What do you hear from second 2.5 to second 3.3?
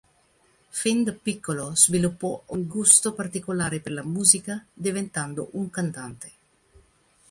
gusto